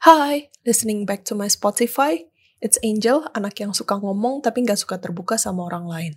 [0.00, 2.24] Hi, listening back to my Spotify.
[2.56, 6.12] It's Angel, anak yang suka ngomong tapi nggak suka terbuka sama orang lain.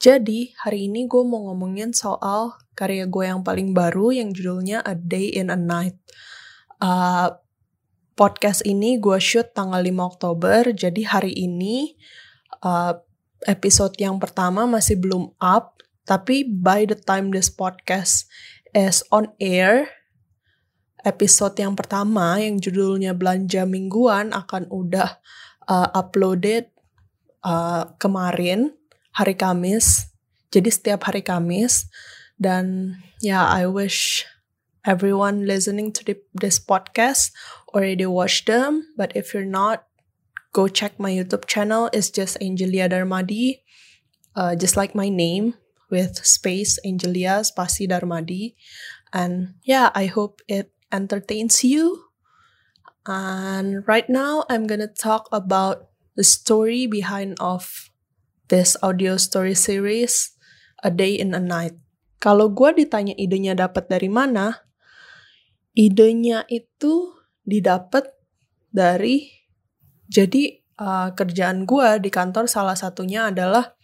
[0.00, 4.96] Jadi, hari ini gue mau ngomongin soal karya gue yang paling baru yang judulnya A
[4.96, 6.00] Day in a Night.
[6.80, 7.36] Uh,
[8.16, 12.00] podcast ini gue shoot tanggal 5 Oktober, jadi hari ini
[12.64, 12.96] uh,
[13.44, 18.24] episode yang pertama masih belum up, tapi by the time this podcast
[18.72, 19.92] is on air,
[21.04, 25.20] episode yang pertama yang judulnya belanja mingguan akan udah
[25.68, 26.72] uh, uploaded
[27.44, 28.72] uh, kemarin
[29.12, 30.10] hari Kamis.
[30.50, 31.86] Jadi setiap hari Kamis
[32.40, 34.24] dan ya yeah, I wish
[34.84, 37.32] everyone listening to the, this podcast
[37.72, 39.86] already watched them, but if you're not,
[40.52, 41.90] go check my YouTube channel.
[41.92, 43.64] It's just Angelia Darmadi,
[44.36, 45.54] uh, just like my name
[45.90, 48.54] with space Angelia Spasi Darmadi.
[49.12, 52.10] And yeah, I hope it entertains you.
[53.04, 57.92] And right now, I'm gonna talk about the story behind of
[58.48, 60.32] this audio story series,
[60.80, 61.76] A Day in a Night.
[62.20, 64.64] Kalau gue ditanya idenya dapat dari mana,
[65.76, 67.12] idenya itu
[67.44, 68.08] didapat
[68.72, 69.28] dari
[70.08, 73.76] jadi uh, kerjaan gue di kantor salah satunya adalah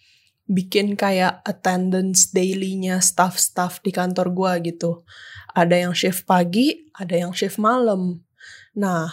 [0.51, 5.07] bikin kayak attendance daily-nya staff-staff di kantor gue gitu.
[5.55, 8.27] Ada yang shift pagi, ada yang shift malam.
[8.75, 9.07] Nah,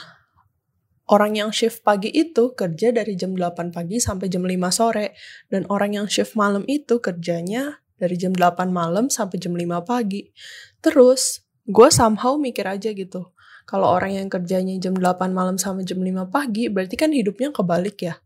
[1.05, 5.13] orang yang shift pagi itu kerja dari jam 8 pagi sampai jam 5 sore.
[5.45, 10.33] Dan orang yang shift malam itu kerjanya dari jam 8 malam sampai jam 5 pagi.
[10.81, 13.29] Terus, gue somehow mikir aja gitu.
[13.69, 18.01] Kalau orang yang kerjanya jam 8 malam sampai jam 5 pagi, berarti kan hidupnya kebalik
[18.01, 18.17] ya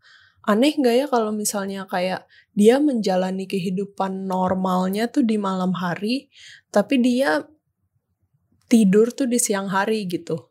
[0.42, 2.26] aneh nggak ya kalau misalnya kayak
[2.58, 6.34] dia menjalani kehidupan normalnya tuh di malam hari,
[6.74, 7.46] tapi dia
[8.66, 10.50] tidur tuh di siang hari gitu.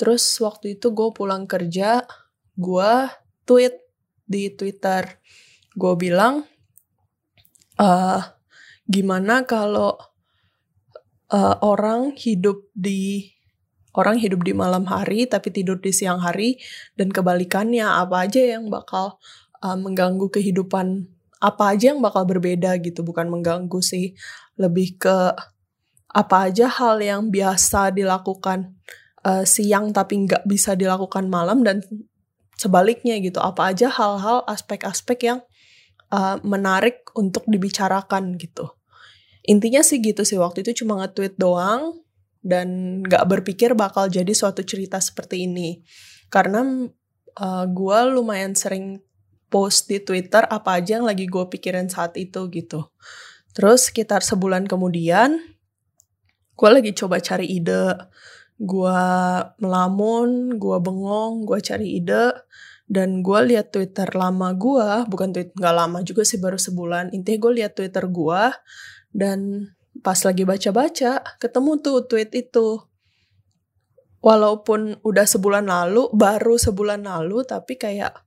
[0.00, 2.02] Terus waktu itu gue pulang kerja,
[2.56, 2.92] gue
[3.44, 3.76] tweet
[4.24, 5.20] di Twitter,
[5.76, 6.48] gue bilang,
[7.76, 8.20] uh,
[8.88, 10.00] gimana kalau
[11.30, 13.30] uh, orang hidup di
[13.94, 16.58] orang hidup di malam hari tapi tidur di siang hari
[16.94, 19.18] dan kebalikannya apa aja yang bakal
[19.62, 23.00] uh, mengganggu kehidupan apa aja yang bakal berbeda gitu.
[23.02, 24.14] Bukan mengganggu sih
[24.60, 25.16] lebih ke
[26.10, 28.76] apa aja hal yang biasa dilakukan
[29.24, 31.80] uh, siang tapi nggak bisa dilakukan malam dan
[32.60, 33.40] sebaliknya gitu.
[33.40, 35.40] Apa aja hal-hal aspek-aspek yang
[36.12, 38.68] uh, menarik untuk dibicarakan gitu.
[39.48, 42.04] Intinya sih gitu sih waktu itu cuma nge-tweet doang
[42.40, 45.84] dan gak berpikir bakal jadi suatu cerita seperti ini.
[46.32, 46.64] Karena
[47.36, 49.00] uh, gue lumayan sering
[49.50, 52.88] post di Twitter apa aja yang lagi gue pikirin saat itu gitu.
[53.52, 55.36] Terus sekitar sebulan kemudian
[56.54, 57.98] gue lagi coba cari ide.
[58.60, 59.02] Gue
[59.58, 62.30] melamun gue bengong gue cari ide
[62.90, 67.10] dan gue lihat Twitter lama gue bukan tweet nggak lama juga sih baru sebulan.
[67.10, 68.42] Intinya gue lihat Twitter gue
[69.10, 72.86] dan pas lagi baca-baca ketemu tuh tweet itu.
[74.20, 78.20] Walaupun udah sebulan lalu baru sebulan lalu tapi kayak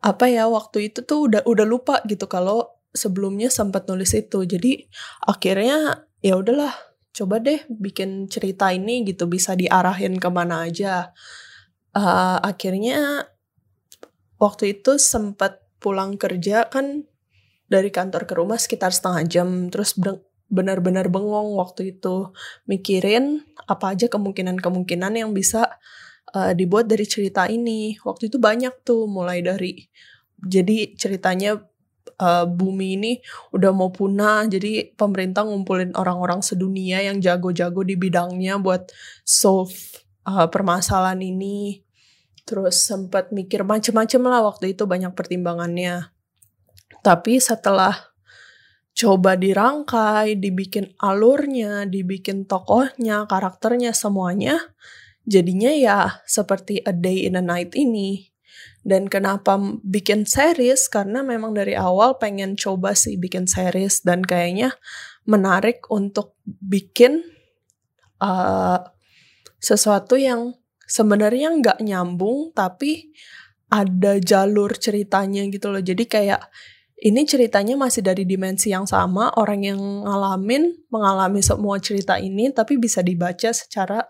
[0.00, 4.42] apa ya waktu itu tuh udah udah lupa gitu kalau sebelumnya sempat nulis itu.
[4.42, 4.88] Jadi
[5.28, 6.72] akhirnya ya udahlah
[7.12, 11.12] coba deh bikin cerita ini gitu bisa diarahin ke mana aja.
[11.96, 13.28] Uh, akhirnya
[14.36, 17.08] waktu itu sempat pulang kerja kan
[17.66, 19.96] dari kantor ke rumah sekitar setengah jam terus
[20.46, 22.30] benar-benar bengong waktu itu
[22.70, 25.66] mikirin apa aja kemungkinan-kemungkinan yang bisa
[26.34, 27.98] uh, dibuat dari cerita ini.
[28.02, 29.86] Waktu itu banyak tuh mulai dari
[30.36, 31.58] jadi ceritanya
[32.20, 33.12] uh, bumi ini
[33.56, 38.92] udah mau punah jadi pemerintah ngumpulin orang-orang sedunia yang jago-jago di bidangnya buat
[39.26, 39.74] solve
[40.28, 41.82] uh, permasalahan ini.
[42.46, 46.14] Terus sempat mikir macem-macem lah waktu itu banyak pertimbangannya.
[47.02, 48.14] Tapi setelah
[48.96, 54.56] coba dirangkai, dibikin alurnya, dibikin tokohnya, karakternya, semuanya,
[55.28, 58.32] jadinya ya seperti A Day in a Night ini.
[58.86, 60.88] Dan kenapa bikin series?
[60.88, 64.72] Karena memang dari awal pengen coba sih bikin series dan kayaknya
[65.26, 67.20] menarik untuk bikin
[68.22, 68.78] uh,
[69.58, 70.54] sesuatu yang
[70.86, 73.10] sebenarnya nggak nyambung tapi
[73.66, 75.82] ada jalur ceritanya gitu loh.
[75.82, 76.46] Jadi kayak
[76.96, 82.80] ini ceritanya masih dari dimensi yang sama, orang yang ngalamin mengalami semua cerita ini tapi
[82.80, 84.00] bisa dibaca secara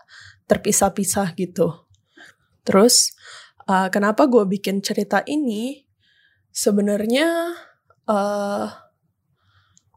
[0.47, 1.83] terpisah-pisah gitu.
[2.63, 3.11] Terus
[3.67, 5.83] uh, kenapa gue bikin cerita ini?
[6.55, 7.53] Sebenarnya
[8.07, 8.67] uh,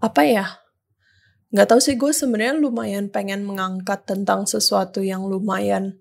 [0.02, 0.46] apa ya?
[1.54, 5.98] Gak tau sih gue sebenarnya lumayan pengen mengangkat tentang sesuatu yang lumayan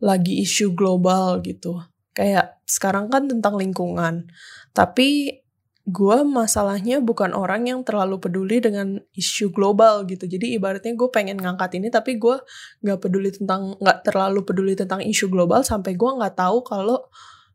[0.00, 1.80] lagi isu global gitu.
[2.12, 4.28] Kayak sekarang kan tentang lingkungan.
[4.72, 5.40] Tapi
[5.86, 10.26] gue masalahnya bukan orang yang terlalu peduli dengan isu global gitu.
[10.26, 12.42] Jadi ibaratnya gue pengen ngangkat ini tapi gue
[12.82, 17.06] nggak peduli tentang nggak terlalu peduli tentang isu global sampai gue nggak tahu kalau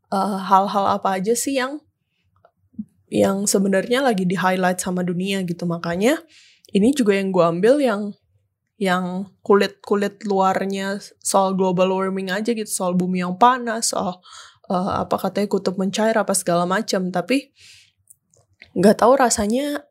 [0.08, 1.84] uh, hal-hal apa aja sih yang
[3.12, 5.68] yang sebenarnya lagi di highlight sama dunia gitu.
[5.68, 6.16] Makanya
[6.72, 8.16] ini juga yang gue ambil yang
[8.80, 14.24] yang kulit kulit luarnya soal global warming aja gitu soal bumi yang panas soal
[14.72, 17.12] uh, apa katanya kutub mencair apa segala macam.
[17.12, 17.52] Tapi
[18.72, 19.84] nggak tahu rasanya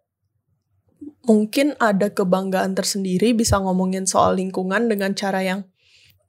[1.25, 5.61] mungkin ada kebanggaan tersendiri bisa ngomongin soal lingkungan dengan cara yang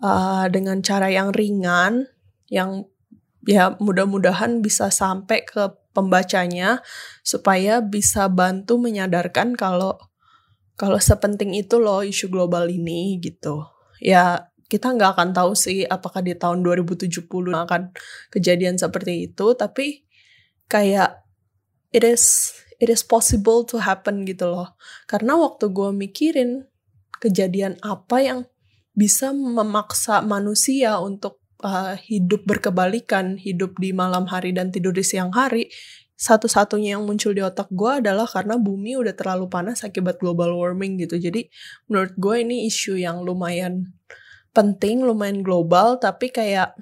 [0.04, 2.12] uh, dengan cara yang ringan
[2.52, 2.84] yang
[3.48, 6.84] ya mudah-mudahan bisa sampai ke pembacanya
[7.24, 9.96] supaya bisa bantu menyadarkan kalau
[10.76, 13.64] kalau sepenting itu loh isu global ini gitu.
[14.02, 17.82] Ya kita nggak akan tahu sih apakah di tahun 2070 akan
[18.32, 20.08] kejadian seperti itu tapi
[20.66, 21.21] kayak
[21.92, 24.74] it is it is possible to happen gitu loh.
[25.06, 26.66] Karena waktu gue mikirin
[27.22, 28.40] kejadian apa yang
[28.92, 35.30] bisa memaksa manusia untuk uh, hidup berkebalikan, hidup di malam hari dan tidur di siang
[35.30, 35.70] hari,
[36.18, 40.98] satu-satunya yang muncul di otak gue adalah karena bumi udah terlalu panas akibat global warming
[40.98, 41.16] gitu.
[41.18, 41.48] Jadi
[41.86, 43.94] menurut gue ini isu yang lumayan
[44.52, 46.76] penting, lumayan global, tapi kayak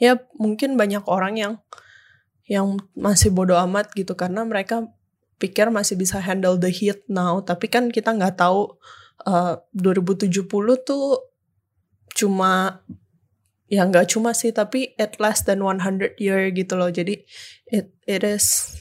[0.00, 1.52] ya mungkin banyak orang yang
[2.52, 4.84] yang masih bodoh amat gitu karena mereka
[5.40, 7.40] pikir masih bisa handle the heat now.
[7.40, 8.76] Tapi kan kita nggak tahu
[9.24, 10.28] uh, 2070
[10.84, 11.32] tuh
[12.12, 12.84] cuma
[13.72, 16.92] ya nggak cuma sih tapi at less than 100 year gitu loh.
[16.92, 17.24] Jadi
[17.72, 18.76] it it is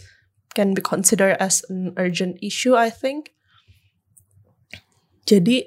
[0.51, 3.31] can be considered as an urgent issue I think.
[5.23, 5.63] Jadi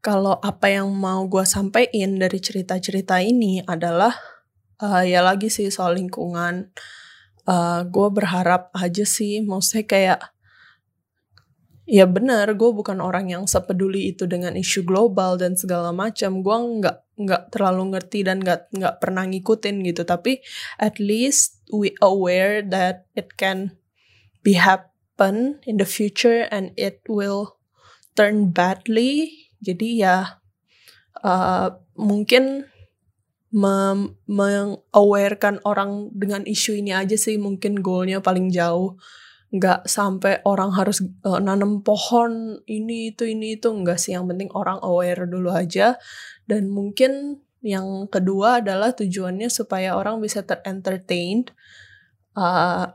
[0.00, 4.16] kalau apa yang mau gue sampaikan dari cerita-cerita ini adalah
[4.80, 6.72] uh, ya lagi sih soal lingkungan
[7.48, 10.20] uh, eh, gue berharap aja sih maksudnya kayak
[11.88, 16.44] ya benar gue bukan orang yang sepeduli itu dengan isu global dan segala macam.
[16.44, 20.04] Gue nggak nggak terlalu ngerti dan nggak nggak pernah ngikutin gitu.
[20.04, 20.44] Tapi
[20.76, 23.72] at least we aware that it can
[24.44, 27.56] be happen in the future and it will
[28.12, 29.32] turn badly.
[29.64, 30.44] Jadi ya
[31.24, 32.68] uh, mungkin
[33.48, 39.00] mengawarekan orang dengan isu ini aja sih mungkin goalnya paling jauh.
[39.48, 44.12] Nggak sampai orang harus uh, nanam pohon ini itu ini itu nggak sih.
[44.12, 45.96] Yang penting orang aware dulu aja.
[46.44, 51.48] Dan mungkin yang kedua adalah tujuannya supaya orang bisa terentertain
[52.38, 52.86] uh,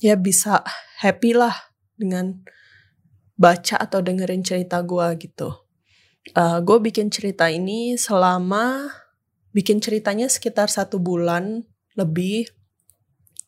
[0.00, 0.64] ya bisa
[1.02, 1.52] happy lah
[1.98, 2.40] dengan
[3.36, 5.52] baca atau dengerin cerita gue gitu.
[6.34, 8.90] Uh, gue bikin cerita ini selama
[9.56, 11.64] bikin ceritanya sekitar satu bulan
[11.96, 12.44] lebih.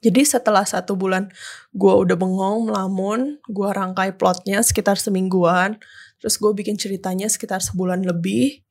[0.01, 1.29] Jadi setelah satu bulan
[1.77, 5.77] gue udah bengong, melamun, gue rangkai plotnya sekitar semingguan.
[6.17, 8.65] Terus gue bikin ceritanya sekitar sebulan lebih.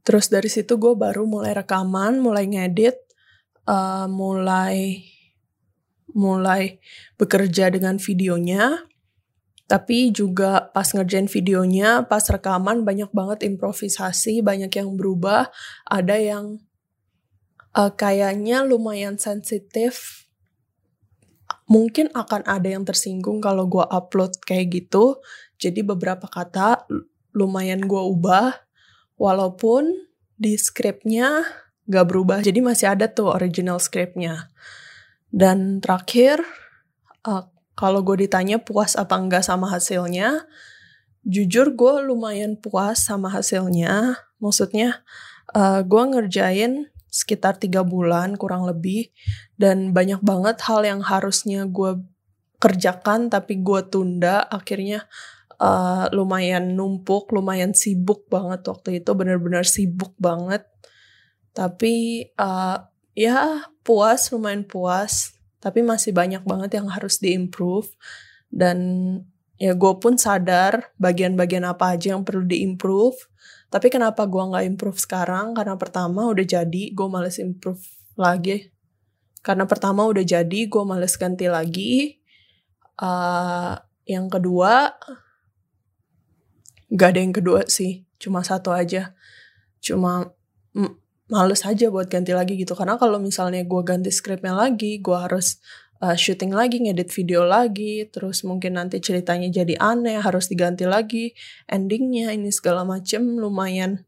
[0.00, 2.96] Terus dari situ gue baru mulai rekaman, mulai ngedit,
[3.68, 5.04] uh, mulai
[6.16, 6.80] mulai
[7.20, 8.86] bekerja dengan videonya.
[9.66, 15.50] Tapi juga pas ngerjain videonya, pas rekaman banyak banget improvisasi, banyak yang berubah,
[15.90, 16.62] ada yang
[17.74, 20.22] uh, kayaknya lumayan sensitif.
[21.66, 25.18] Mungkin akan ada yang tersinggung kalau gue upload kayak gitu.
[25.58, 26.86] Jadi beberapa kata
[27.34, 28.54] lumayan gue ubah,
[29.18, 29.90] walaupun
[30.38, 31.42] di skripnya
[31.88, 32.38] gak berubah.
[32.44, 34.52] Jadi masih ada tuh original skripnya.
[35.32, 36.44] Dan terakhir,
[37.26, 40.48] uh, kalau gue ditanya puas apa enggak sama hasilnya,
[41.28, 44.16] jujur gue lumayan puas sama hasilnya.
[44.40, 45.04] Maksudnya
[45.52, 49.12] uh, gue ngerjain sekitar tiga bulan kurang lebih
[49.56, 52.00] dan banyak banget hal yang harusnya gue
[52.60, 55.04] kerjakan tapi gue tunda akhirnya
[55.60, 60.64] uh, lumayan numpuk lumayan sibuk banget waktu itu bener-bener sibuk banget
[61.56, 62.84] tapi uh,
[63.16, 65.35] ya puas lumayan puas
[65.66, 67.90] tapi masih banyak banget yang harus diimprove.
[68.46, 68.78] Dan
[69.58, 73.18] ya gue pun sadar bagian-bagian apa aja yang perlu diimprove.
[73.66, 75.58] Tapi kenapa gue nggak improve sekarang?
[75.58, 77.82] Karena pertama udah jadi gue males improve
[78.14, 78.70] lagi.
[79.42, 82.22] Karena pertama udah jadi gue males ganti lagi.
[82.94, 83.74] Uh,
[84.06, 84.94] yang kedua
[86.94, 88.06] gak ada yang kedua sih.
[88.22, 89.18] Cuma satu aja.
[89.82, 90.30] Cuma
[91.26, 92.74] males aja buat ganti lagi gitu.
[92.78, 95.58] Karena kalau misalnya gue ganti skripnya lagi gue harus
[96.02, 100.84] eh, uh, syuting lagi ngedit video lagi terus mungkin nanti ceritanya jadi aneh harus diganti
[100.84, 101.32] lagi
[101.72, 104.06] endingnya ini segala macem lumayan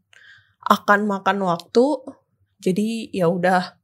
[0.68, 1.87] akan makan waktu.
[2.58, 3.78] Jadi ya udah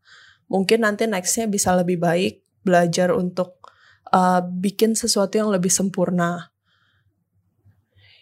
[0.51, 3.65] mungkin nanti nextnya bisa lebih baik belajar untuk
[4.13, 6.55] uh, bikin sesuatu yang lebih sempurna.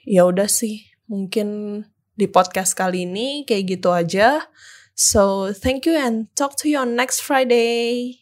[0.02, 1.80] Ya udah sih mungkin
[2.16, 4.46] di podcast kali ini kayak gitu aja.
[4.94, 8.21] So thank you and talk to you on next Friday.